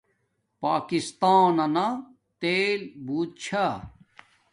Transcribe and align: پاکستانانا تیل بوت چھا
پاکستانانا 0.61 1.87
تیل 2.39 2.81
بوت 3.05 3.31
چھا 3.43 3.65